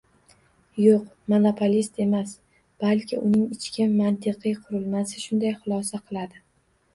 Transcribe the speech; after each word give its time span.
Yo‘q, 0.83 1.01
monopolist 1.33 2.01
emas, 2.05 2.33
balki 2.85 3.19
uning 3.27 3.43
ichki 3.57 3.87
mantiqiy 3.99 4.57
“qurilmasi” 4.63 5.23
shunday 5.27 5.55
xulosa 5.61 6.03
qiladi. 6.09 6.43